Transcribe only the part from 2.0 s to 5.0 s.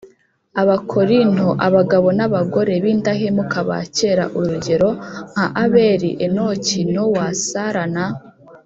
n abagore b indahemuka ba kera urugero